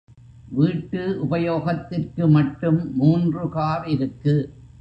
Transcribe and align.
வீட்டு 0.51 1.01
உபயோகத்திற்கு 1.25 2.29
மட்டும் 2.29 2.95
மூன்று 2.95 3.49
கார் 3.49 3.87
இருக்கு. 3.87 4.35